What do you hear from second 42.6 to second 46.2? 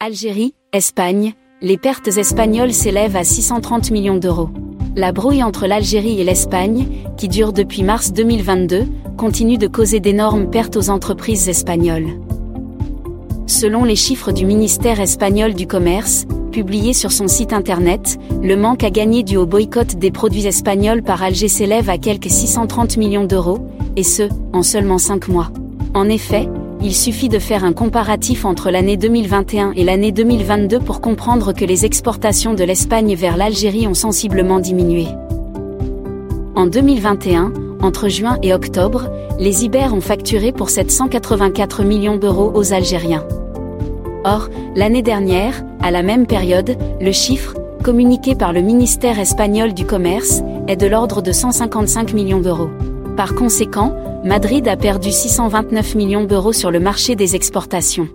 Algériens. Or, l'année dernière, à la